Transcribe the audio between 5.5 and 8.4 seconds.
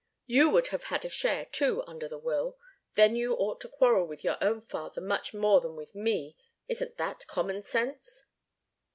than with me. Isn't that common sense?"